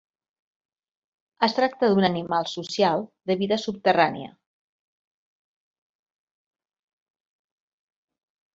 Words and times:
Es 1.47 1.53
tracta 1.57 1.89
d'un 1.91 2.07
animal 2.07 2.47
social 2.53 3.03
de 3.31 3.37
vida 3.41 3.59
subterrània. 3.65 4.33